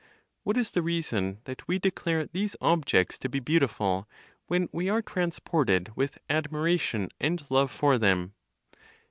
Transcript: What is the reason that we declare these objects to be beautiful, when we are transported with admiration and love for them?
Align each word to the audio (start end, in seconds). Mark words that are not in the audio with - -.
What 0.41 0.57
is 0.57 0.71
the 0.71 0.81
reason 0.81 1.41
that 1.45 1.67
we 1.67 1.77
declare 1.77 2.25
these 2.25 2.55
objects 2.59 3.19
to 3.19 3.29
be 3.29 3.39
beautiful, 3.39 4.09
when 4.47 4.67
we 4.71 4.89
are 4.89 5.03
transported 5.03 5.95
with 5.95 6.17
admiration 6.27 7.09
and 7.19 7.43
love 7.51 7.69
for 7.69 7.99
them? 7.99 8.33